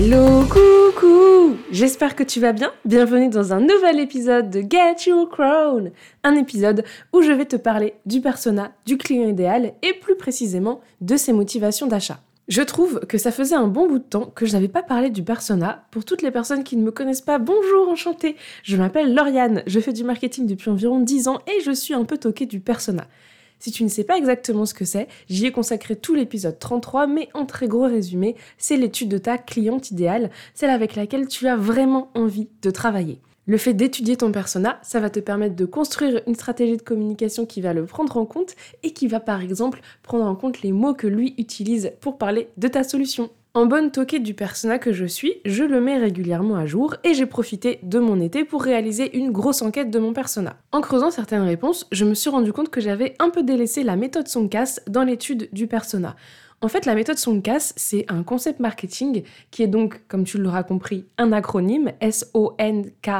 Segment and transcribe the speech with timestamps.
[0.00, 2.70] Hello, coucou J'espère que tu vas bien.
[2.84, 5.90] Bienvenue dans un nouvel épisode de Get Your Crown.
[6.22, 10.82] Un épisode où je vais te parler du persona, du client idéal et plus précisément
[11.00, 12.20] de ses motivations d'achat.
[12.46, 15.10] Je trouve que ça faisait un bon bout de temps que je n'avais pas parlé
[15.10, 15.84] du persona.
[15.90, 18.36] Pour toutes les personnes qui ne me connaissent pas, bonjour, enchantée.
[18.62, 22.04] Je m'appelle Lauriane, je fais du marketing depuis environ 10 ans et je suis un
[22.04, 23.08] peu toquée du persona.
[23.58, 27.06] Si tu ne sais pas exactement ce que c'est, j'y ai consacré tout l'épisode 33,
[27.06, 31.48] mais en très gros résumé, c'est l'étude de ta cliente idéale, celle avec laquelle tu
[31.48, 33.20] as vraiment envie de travailler.
[33.46, 37.46] Le fait d'étudier ton persona, ça va te permettre de construire une stratégie de communication
[37.46, 40.70] qui va le prendre en compte et qui va par exemple prendre en compte les
[40.70, 43.30] mots que lui utilise pour parler de ta solution.
[43.58, 47.12] En bonne toquette du persona que je suis, je le mets régulièrement à jour et
[47.12, 50.58] j'ai profité de mon été pour réaliser une grosse enquête de mon persona.
[50.70, 53.96] En creusant certaines réponses, je me suis rendu compte que j'avais un peu délaissé la
[53.96, 56.14] méthode Soncas dans l'étude du persona.
[56.60, 60.62] En fait, la méthode Soncas, c'est un concept marketing qui est donc, comme tu l'auras
[60.62, 63.10] compris, un acronyme S-O-N-K.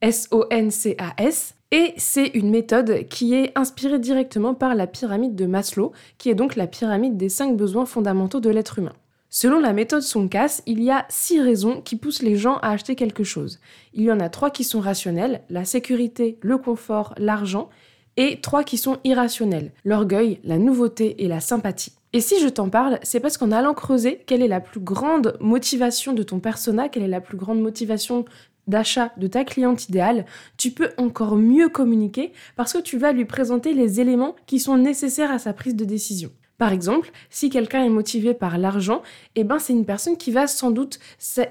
[0.00, 6.28] S-O-N-C-A-S, et c'est une méthode qui est inspirée directement par la pyramide de Maslow, qui
[6.28, 8.94] est donc la pyramide des cinq besoins fondamentaux de l'être humain.
[9.32, 12.96] Selon la méthode Soncas, il y a six raisons qui poussent les gens à acheter
[12.96, 13.60] quelque chose.
[13.94, 17.68] Il y en a trois qui sont rationnelles, la sécurité, le confort, l'argent,
[18.16, 21.92] et trois qui sont irrationnelles, l'orgueil, la nouveauté et la sympathie.
[22.12, 25.36] Et si je t'en parle, c'est parce qu'en allant creuser quelle est la plus grande
[25.40, 28.24] motivation de ton persona, quelle est la plus grande motivation
[28.66, 30.26] d'achat de ta cliente idéale,
[30.56, 34.76] tu peux encore mieux communiquer parce que tu vas lui présenter les éléments qui sont
[34.76, 36.30] nécessaires à sa prise de décision.
[36.60, 39.00] Par exemple, si quelqu'un est motivé par l'argent,
[39.34, 40.98] eh ben c'est une personne qui va sans doute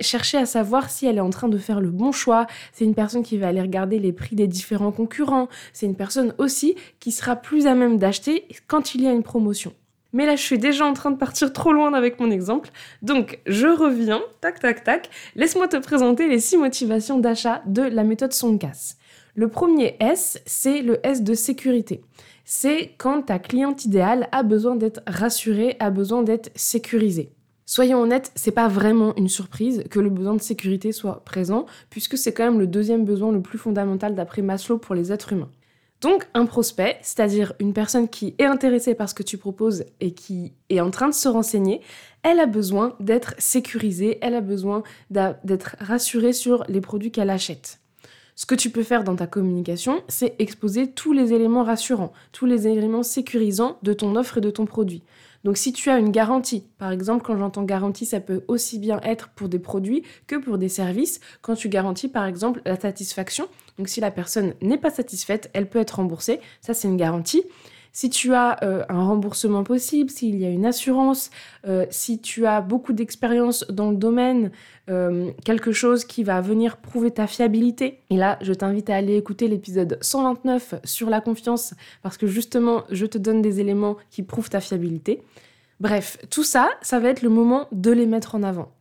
[0.02, 2.46] chercher à savoir si elle est en train de faire le bon choix.
[2.74, 5.50] C'est une personne qui va aller regarder les prix des différents concurrents.
[5.74, 9.24] C'est une personne aussi qui sera plus à même d'acheter quand il y a une
[9.24, 9.74] promotion.
[10.14, 12.70] Mais là, je suis déjà en train de partir trop loin avec mon exemple.
[13.02, 15.10] Donc, je reviens, tac, tac, tac.
[15.36, 18.96] Laisse-moi te présenter les six motivations d'achat de la méthode Soncas.
[19.36, 22.02] Le premier S, c'est le S de sécurité.
[22.44, 27.32] C'est quand ta cliente idéale a besoin d'être rassurée, a besoin d'être sécurisée.
[27.68, 32.18] Soyons honnêtes, c'est pas vraiment une surprise que le besoin de sécurité soit présent, puisque
[32.18, 35.52] c'est quand même le deuxième besoin le plus fondamental d'après Maslow pour les êtres humains.
[36.02, 40.14] Donc un prospect, c'est-à-dire une personne qui est intéressée par ce que tu proposes et
[40.14, 41.82] qui est en train de se renseigner,
[42.24, 47.80] elle a besoin d'être sécurisée, elle a besoin d'être rassurée sur les produits qu'elle achète.
[48.36, 52.46] Ce que tu peux faire dans ta communication, c'est exposer tous les éléments rassurants, tous
[52.46, 55.04] les éléments sécurisants de ton offre et de ton produit.
[55.44, 59.00] Donc si tu as une garantie, par exemple quand j'entends garantie, ça peut aussi bien
[59.04, 63.48] être pour des produits que pour des services, quand tu garantis par exemple la satisfaction.
[63.78, 67.44] Donc si la personne n'est pas satisfaite, elle peut être remboursée, ça c'est une garantie.
[67.92, 71.32] Si tu as euh, un remboursement possible, s'il y a une assurance,
[71.68, 74.52] euh, si tu as beaucoup d'expérience dans le domaine,
[74.90, 78.00] euh, quelque chose qui va venir prouver ta fiabilité.
[78.10, 82.84] Et là, je t'invite à aller écouter l'épisode 129 sur la confiance parce que justement,
[82.92, 85.22] je te donne des éléments qui prouvent ta fiabilité.
[85.80, 88.72] Bref, tout ça, ça va être le moment de les mettre en avant.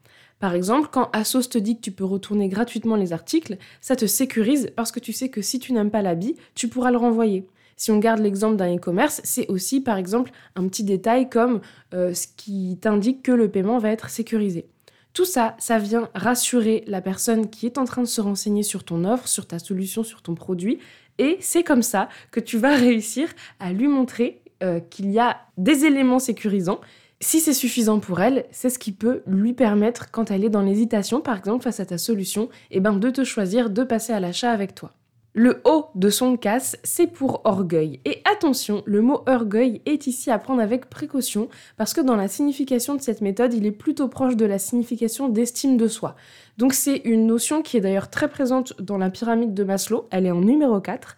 [0.40, 4.06] Par exemple, quand Asos te dit que tu peux retourner gratuitement les articles, ça te
[4.06, 7.46] sécurise parce que tu sais que si tu n'aimes pas l'habit, tu pourras le renvoyer.
[7.78, 11.60] Si on garde l'exemple d'un e-commerce, c'est aussi par exemple un petit détail comme
[11.94, 14.66] euh, ce qui t'indique que le paiement va être sécurisé.
[15.14, 18.84] Tout ça, ça vient rassurer la personne qui est en train de se renseigner sur
[18.84, 20.80] ton offre, sur ta solution, sur ton produit.
[21.18, 23.28] Et c'est comme ça que tu vas réussir
[23.60, 26.80] à lui montrer euh, qu'il y a des éléments sécurisants.
[27.20, 30.62] Si c'est suffisant pour elle, c'est ce qui peut lui permettre, quand elle est dans
[30.62, 34.20] l'hésitation, par exemple face à ta solution, eh ben, de te choisir de passer à
[34.20, 34.97] l'achat avec toi.
[35.38, 38.00] Le O de son casse, c'est pour orgueil.
[38.04, 42.26] Et attention, le mot orgueil est ici à prendre avec précaution parce que dans la
[42.26, 46.16] signification de cette méthode, il est plutôt proche de la signification d'estime de soi.
[46.56, 50.26] Donc c'est une notion qui est d'ailleurs très présente dans la pyramide de Maslow, elle
[50.26, 51.14] est en numéro 4.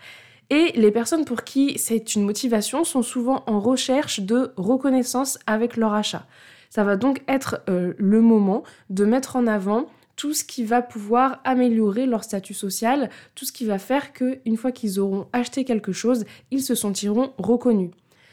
[0.51, 5.79] Et les personnes pour qui c'est une motivation sont souvent en recherche de reconnaissance avec
[5.79, 6.27] leur achat.
[6.69, 9.87] Ça va donc être euh, le moment de mettre en avant
[10.21, 14.39] tout ce qui va pouvoir améliorer leur statut social, tout ce qui va faire que
[14.45, 17.93] une fois qu'ils auront acheté quelque chose, ils se sentiront reconnus.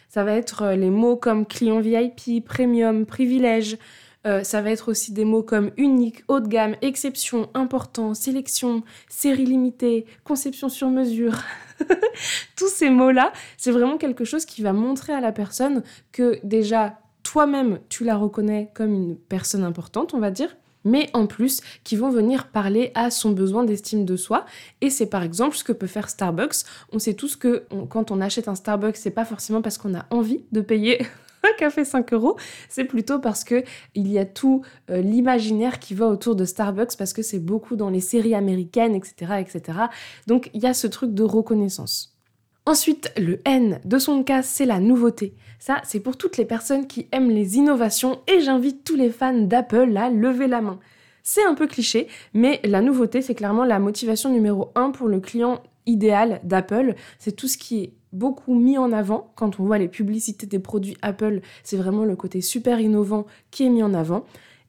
[0.10, 3.78] Ça va être euh, les mots comme client VIP, premium, privilège.
[4.25, 8.83] Euh, ça va être aussi des mots comme unique, haut de gamme, exception, important, sélection,
[9.07, 11.36] série limitée, conception sur mesure.
[12.57, 17.00] Tous ces mots-là, c'est vraiment quelque chose qui va montrer à la personne que déjà
[17.24, 20.54] toi-même, tu la reconnais comme une personne importante, on va dire,
[20.84, 24.46] mais en plus qui vont venir parler à son besoin d'estime de soi.
[24.82, 26.66] Et c'est par exemple ce que peut faire Starbucks.
[26.92, 30.06] On sait tous que quand on achète un Starbucks, c'est pas forcément parce qu'on a
[30.10, 31.06] envie de payer
[31.44, 32.38] un café 5 euros,
[32.70, 33.64] c'est plutôt parce que
[33.96, 37.76] il y a tout euh, l'imaginaire qui va autour de Starbucks parce que c'est beaucoup
[37.76, 39.80] dans les séries américaines, etc., etc.
[40.26, 42.17] Donc il y a ce truc de reconnaissance.
[42.68, 45.34] Ensuite, le N de son cas, c'est la nouveauté.
[45.58, 49.31] Ça, c'est pour toutes les personnes qui aiment les innovations et j'invite tous les fans
[49.40, 50.78] d'Apple à lever la main.
[51.24, 55.22] C'est un peu cliché, mais la nouveauté, c'est clairement la motivation numéro 1 pour le
[55.22, 56.96] client idéal d'Apple.
[57.19, 60.60] C'est tout ce qui est beaucoup mis en avant quand on voit les publicités des
[60.60, 61.40] produits Apple.
[61.64, 64.25] C'est vraiment le côté super innovant qui est mis en avant.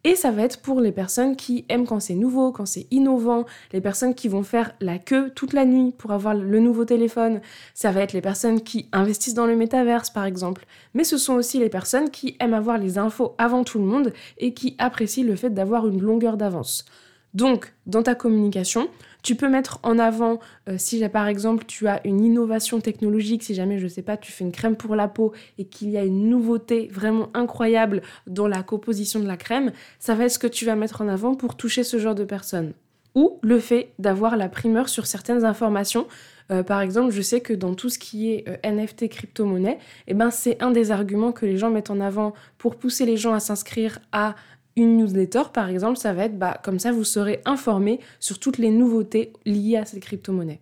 [0.08, 3.44] Et ça va être pour les personnes qui aiment quand c'est nouveau, quand c'est innovant,
[3.74, 7.42] les personnes qui vont faire la queue toute la nuit pour avoir le nouveau téléphone.
[7.74, 10.64] Ça va être les personnes qui investissent dans le métaverse, par exemple.
[10.94, 14.14] Mais ce sont aussi les personnes qui aiment avoir les infos avant tout le monde
[14.38, 16.86] et qui apprécient le fait d'avoir une longueur d'avance.
[17.34, 18.88] Donc, dans ta communication,
[19.22, 20.38] tu peux mettre en avant,
[20.68, 24.32] euh, si par exemple tu as une innovation technologique, si jamais, je sais pas, tu
[24.32, 28.48] fais une crème pour la peau et qu'il y a une nouveauté vraiment incroyable dans
[28.48, 31.34] la composition de la crème, ça va être ce que tu vas mettre en avant
[31.34, 32.72] pour toucher ce genre de personnes.
[33.14, 36.06] Ou le fait d'avoir la primeur sur certaines informations.
[36.50, 40.14] Euh, par exemple, je sais que dans tout ce qui est euh, NFT crypto-monnaie, eh
[40.14, 43.34] ben, c'est un des arguments que les gens mettent en avant pour pousser les gens
[43.34, 44.36] à s'inscrire à
[44.78, 48.58] une newsletter, par exemple, ça va être bah, comme ça, vous serez informé sur toutes
[48.58, 50.60] les nouveautés liées à cette crypto-monnaie.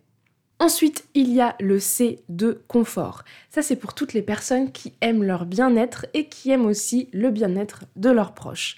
[0.59, 3.23] Ensuite, il y a le C de confort.
[3.49, 7.29] Ça, c'est pour toutes les personnes qui aiment leur bien-être et qui aiment aussi le
[7.29, 8.77] bien-être de leurs proches.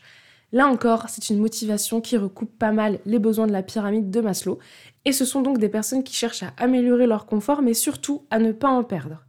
[0.52, 4.20] Là encore, c'est une motivation qui recoupe pas mal les besoins de la pyramide de
[4.20, 4.60] Maslow.
[5.06, 8.40] Et ce sont donc des personnes qui cherchent à améliorer leur confort, mais surtout à
[8.40, 9.24] ne pas en perdre.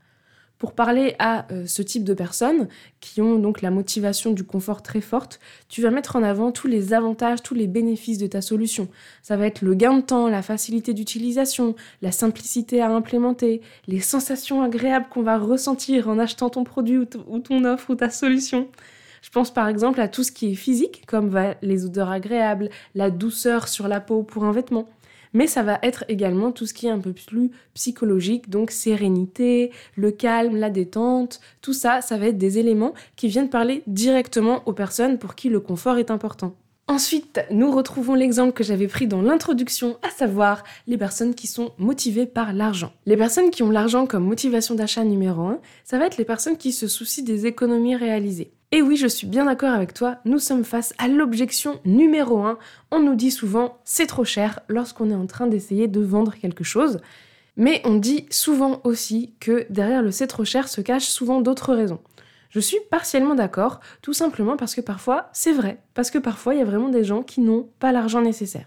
[0.60, 2.68] Pour parler à euh, ce type de personnes
[3.00, 5.40] qui ont donc la motivation du confort très forte,
[5.70, 8.86] tu vas mettre en avant tous les avantages, tous les bénéfices de ta solution.
[9.22, 14.00] Ça va être le gain de temps, la facilité d'utilisation, la simplicité à implémenter, les
[14.00, 18.68] sensations agréables qu'on va ressentir en achetant ton produit ou, ton offre ou ta solution.
[19.22, 23.10] Je pense par exemple à tout ce qui est physique, comme les odeurs agréables, la
[23.10, 24.90] douceur sur la peau pour un vêtement
[25.32, 29.70] mais ça va être également tout ce qui est un peu plus psychologique, donc sérénité,
[29.96, 34.62] le calme, la détente, tout ça, ça va être des éléments qui viennent parler directement
[34.66, 36.54] aux personnes pour qui le confort est important.
[36.90, 41.70] Ensuite, nous retrouvons l'exemple que j'avais pris dans l'introduction, à savoir les personnes qui sont
[41.78, 42.92] motivées par l'argent.
[43.06, 46.56] Les personnes qui ont l'argent comme motivation d'achat numéro 1, ça va être les personnes
[46.56, 48.50] qui se soucient des économies réalisées.
[48.72, 52.56] Et oui, je suis bien d'accord avec toi, nous sommes face à l'objection numéro 1.
[52.92, 56.62] On nous dit souvent c'est trop cher lorsqu'on est en train d'essayer de vendre quelque
[56.62, 57.00] chose.
[57.56, 61.74] Mais on dit souvent aussi que derrière le c'est trop cher se cachent souvent d'autres
[61.74, 61.98] raisons.
[62.50, 66.58] Je suis partiellement d'accord, tout simplement parce que parfois c'est vrai, parce que parfois il
[66.58, 68.66] y a vraiment des gens qui n'ont pas l'argent nécessaire.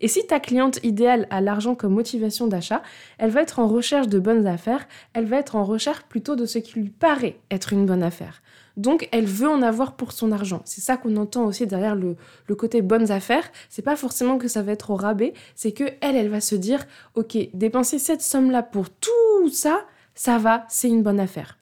[0.00, 2.82] Et si ta cliente idéale a l'argent comme motivation d'achat,
[3.18, 6.46] elle va être en recherche de bonnes affaires, elle va être en recherche plutôt de
[6.46, 8.42] ce qui lui paraît être une bonne affaire.
[8.76, 10.62] Donc elle veut en avoir pour son argent.
[10.64, 12.16] C'est ça qu'on entend aussi derrière le,
[12.54, 13.48] côté bonnes affaires.
[13.68, 16.56] C'est pas forcément que ça va être au rabais, c'est que elle, elle va se
[16.56, 21.58] dire, ok, dépenser cette somme-là pour tout ça, ça va, c'est une bonne affaire.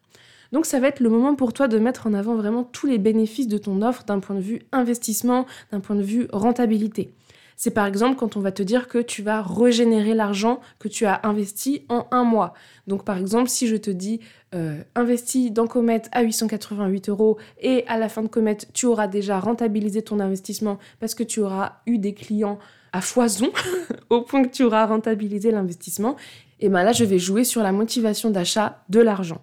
[0.52, 2.98] Donc ça va être le moment pour toi de mettre en avant vraiment tous les
[2.98, 7.12] bénéfices de ton offre d'un point de vue investissement, d'un point de vue rentabilité.
[7.62, 11.06] C'est par exemple quand on va te dire que tu vas régénérer l'argent que tu
[11.06, 12.54] as investi en un mois.
[12.88, 14.18] Donc par exemple, si je te dis
[14.52, 19.06] euh, investis dans Comet à 888 euros et à la fin de Comet, tu auras
[19.06, 22.58] déjà rentabilisé ton investissement parce que tu auras eu des clients
[22.92, 23.52] à foison
[24.10, 26.16] au point que tu auras rentabilisé l'investissement,
[26.58, 29.40] et bien là, je vais jouer sur la motivation d'achat de l'argent.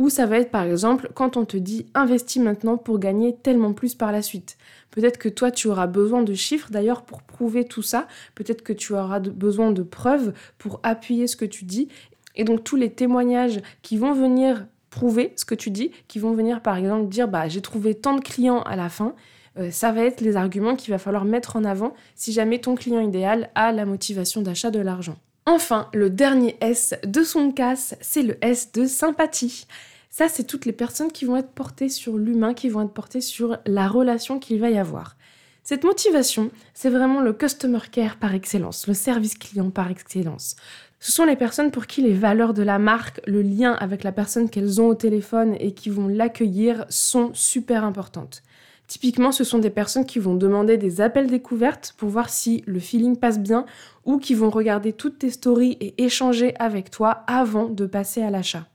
[0.00, 3.74] Ou ça va être par exemple quand on te dit investis maintenant pour gagner tellement
[3.74, 4.56] plus par la suite.
[4.90, 8.08] Peut-être que toi tu auras besoin de chiffres d'ailleurs pour prouver tout ça.
[8.34, 11.88] Peut-être que tu auras besoin de preuves pour appuyer ce que tu dis.
[12.34, 16.32] Et donc tous les témoignages qui vont venir prouver ce que tu dis, qui vont
[16.32, 19.14] venir par exemple dire bah j'ai trouvé tant de clients à la fin,
[19.58, 22.74] euh, ça va être les arguments qu'il va falloir mettre en avant si jamais ton
[22.74, 25.16] client idéal a la motivation d'achat de l'argent.
[25.52, 29.66] Enfin, le dernier S de son casse, c'est le S de sympathie.
[30.08, 33.20] Ça, c'est toutes les personnes qui vont être portées sur l'humain, qui vont être portées
[33.20, 35.16] sur la relation qu'il va y avoir.
[35.64, 40.54] Cette motivation, c'est vraiment le customer care par excellence, le service client par excellence.
[41.00, 44.12] Ce sont les personnes pour qui les valeurs de la marque, le lien avec la
[44.12, 48.44] personne qu'elles ont au téléphone et qui vont l'accueillir sont super importantes.
[48.90, 52.80] Typiquement, ce sont des personnes qui vont demander des appels découvertes pour voir si le
[52.80, 53.64] feeling passe bien
[54.04, 58.30] ou qui vont regarder toutes tes stories et échanger avec toi avant de passer à
[58.30, 58.66] l'achat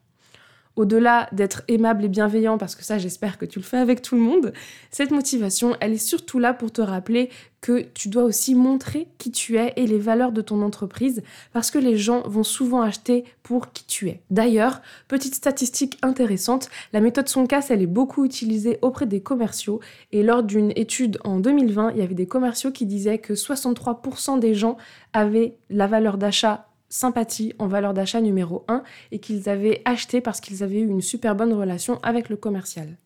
[0.76, 4.16] au-delà d'être aimable et bienveillant, parce que ça j'espère que tu le fais avec tout
[4.16, 4.54] le monde,
[4.92, 7.30] cette motivation, elle est surtout là pour te rappeler
[7.62, 11.72] que tu dois aussi montrer qui tu es et les valeurs de ton entreprise, parce
[11.72, 14.22] que les gens vont souvent acheter pour qui tu es.
[14.30, 19.80] D'ailleurs, petite statistique intéressante, la méthode Soncas, elle est beaucoup utilisée auprès des commerciaux,
[20.12, 24.38] et lors d'une étude en 2020, il y avait des commerciaux qui disaient que 63%
[24.40, 24.78] des gens
[25.14, 30.42] avaient la valeur d'achat sympathie en valeur d'achat numéro 1 et qu'ils avaient acheté parce
[30.42, 32.98] qu'ils avaient eu une super bonne relation avec le commercial.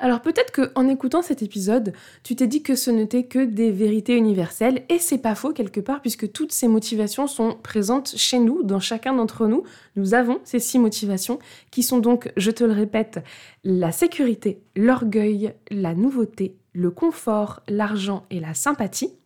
[0.00, 1.92] Alors peut-être que en écoutant cet épisode,
[2.22, 5.80] tu t'es dit que ce n'était que des vérités universelles et c'est pas faux quelque
[5.80, 9.64] part puisque toutes ces motivations sont présentes chez nous, dans chacun d'entre nous.
[9.96, 11.40] Nous avons ces six motivations
[11.72, 13.24] qui sont donc, je te le répète,
[13.64, 19.17] la sécurité, l'orgueil, la nouveauté, le confort, l'argent et la sympathie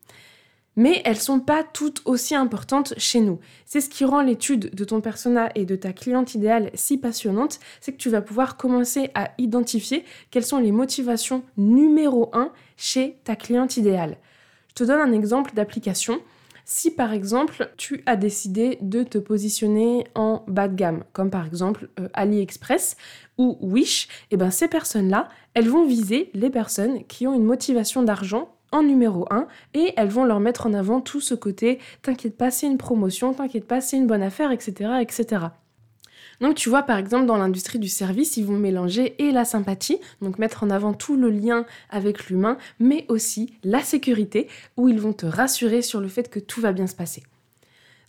[0.76, 3.38] mais elles sont pas toutes aussi importantes chez nous.
[3.66, 7.60] C'est ce qui rend l'étude de ton persona et de ta cliente idéale si passionnante,
[7.80, 13.18] c'est que tu vas pouvoir commencer à identifier quelles sont les motivations numéro 1 chez
[13.24, 14.16] ta cliente idéale.
[14.68, 16.20] Je te donne un exemple d'application.
[16.64, 21.44] Si par exemple tu as décidé de te positionner en bas de gamme, comme par
[21.44, 22.96] exemple euh, AliExpress
[23.36, 27.44] ou Wish, et eh ben ces personnes-là, elles vont viser les personnes qui ont une
[27.44, 31.78] motivation d'argent en numéro 1 et elles vont leur mettre en avant tout ce côté
[32.02, 34.90] t'inquiète pas, c'est une promotion, t'inquiète pas, c'est une bonne affaire, etc.
[35.00, 35.46] etc.
[36.40, 40.00] Donc tu vois par exemple dans l'industrie du service, ils vont mélanger et la sympathie,
[40.20, 45.00] donc mettre en avant tout le lien avec l'humain, mais aussi la sécurité, où ils
[45.00, 47.22] vont te rassurer sur le fait que tout va bien se passer.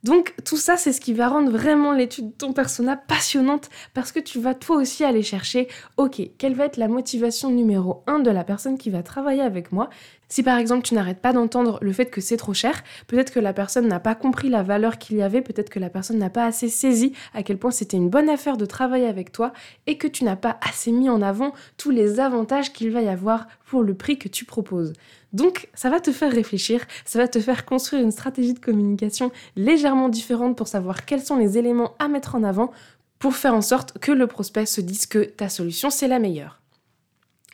[0.03, 4.11] Donc tout ça, c'est ce qui va rendre vraiment l'étude de ton persona passionnante parce
[4.11, 8.19] que tu vas toi aussi aller chercher, ok, quelle va être la motivation numéro 1
[8.19, 9.89] de la personne qui va travailler avec moi
[10.33, 13.39] si par exemple tu n'arrêtes pas d'entendre le fait que c'est trop cher, peut-être que
[13.39, 16.31] la personne n'a pas compris la valeur qu'il y avait, peut-être que la personne n'a
[16.31, 19.53] pas assez saisi à quel point c'était une bonne affaire de travailler avec toi
[19.85, 23.09] et que tu n'as pas assez mis en avant tous les avantages qu'il va y
[23.09, 24.93] avoir pour le prix que tu proposes.
[25.33, 29.31] Donc ça va te faire réfléchir, ça va te faire construire une stratégie de communication
[29.55, 32.71] légèrement différente pour savoir quels sont les éléments à mettre en avant
[33.19, 36.62] pour faire en sorte que le prospect se dise que ta solution c'est la meilleure.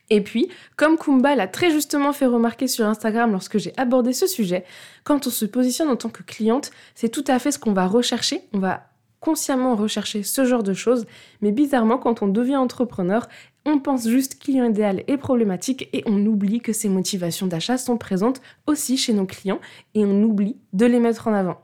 [0.09, 4.27] Et puis, comme Kumba l'a très justement fait remarquer sur Instagram lorsque j'ai abordé ce
[4.27, 4.63] sujet,
[5.03, 7.85] quand on se positionne en tant que cliente, c'est tout à fait ce qu'on va
[7.85, 8.41] rechercher.
[8.53, 8.89] On va
[9.19, 11.05] consciemment rechercher ce genre de choses,
[11.41, 13.27] mais bizarrement, quand on devient entrepreneur,
[13.65, 17.97] on pense juste client idéal et problématique et on oublie que ces motivations d'achat sont
[17.97, 19.59] présentes aussi chez nos clients
[19.93, 21.59] et on oublie de les mettre en avant.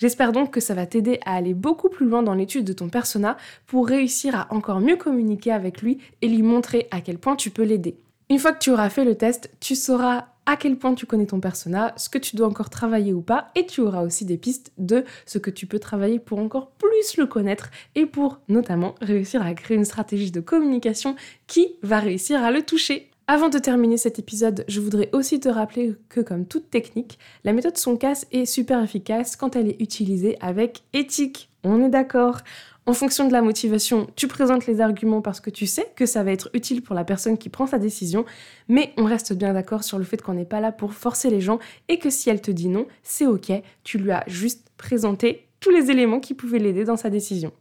[0.00, 2.88] J'espère donc que ça va t'aider à aller beaucoup plus loin dans l'étude de ton
[2.88, 7.36] persona pour réussir à encore mieux communiquer avec lui et lui montrer à quel point
[7.36, 7.98] tu peux l'aider.
[8.30, 11.26] Une fois que tu auras fait le test, tu sauras à quel point tu connais
[11.26, 14.38] ton persona, ce que tu dois encore travailler ou pas, et tu auras aussi des
[14.38, 18.94] pistes de ce que tu peux travailler pour encore plus le connaître et pour notamment
[19.02, 21.14] réussir à créer une stratégie de communication
[21.46, 23.09] qui va réussir à le toucher.
[23.32, 27.52] Avant de terminer cet épisode, je voudrais aussi te rappeler que comme toute technique, la
[27.52, 31.48] méthode Soncas est super efficace quand elle est utilisée avec éthique.
[31.62, 32.38] On est d'accord
[32.86, 36.24] en fonction de la motivation, tu présentes les arguments parce que tu sais que ça
[36.24, 38.24] va être utile pour la personne qui prend sa décision,
[38.66, 41.40] mais on reste bien d'accord sur le fait qu'on n'est pas là pour forcer les
[41.40, 43.52] gens et que si elle te dit non, c'est ok,
[43.84, 47.52] tu lui as juste présenté tous les éléments qui pouvaient l'aider dans sa décision.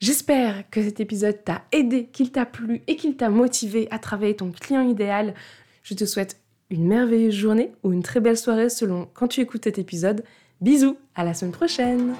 [0.00, 4.36] J'espère que cet épisode t'a aidé, qu'il t'a plu et qu'il t'a motivé à travailler
[4.36, 5.34] ton client idéal.
[5.82, 6.40] Je te souhaite
[6.70, 10.22] une merveilleuse journée ou une très belle soirée selon quand tu écoutes cet épisode.
[10.60, 12.14] Bisous, à la semaine prochaine